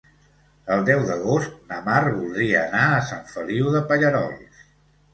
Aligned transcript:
El 0.75 0.85
deu 0.87 1.03
d'agost 1.09 1.59
na 1.73 1.79
Mar 1.91 2.01
voldria 2.09 2.65
anar 2.65 2.83
a 2.97 3.07
Sant 3.13 3.25
Feliu 3.37 3.73
de 3.79 3.87
Pallerols. 3.93 4.69